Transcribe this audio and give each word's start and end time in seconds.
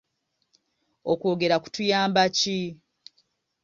Okwogera 1.11 1.55
kutuyamba 1.63 2.21
ki? 2.37 2.57